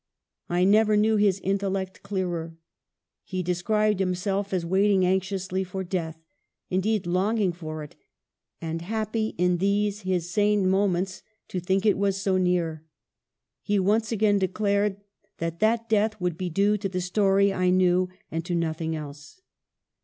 [0.49, 2.57] I never knew his intellect clearer.
[3.23, 6.23] He described him self as waiting anxiously for death—
[6.71, 7.95] indeed, longing for it,
[8.59, 12.83] and happy, in these his sane mo ments, to think it was so near.
[13.61, 15.01] He once again declared
[15.37, 19.39] that that death would be due to the story I knew, and to nothing else.